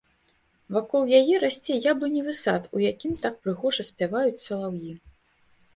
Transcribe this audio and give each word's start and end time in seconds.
Вакол 0.77 1.03
яе 1.19 1.35
расце 1.43 1.77
яблыневы 1.91 2.33
сад, 2.43 2.63
у 2.79 2.83
якім 2.91 3.13
так 3.27 3.33
прыгожа 3.45 3.81
спяваюць 3.93 4.45
салаўі. 4.47 4.91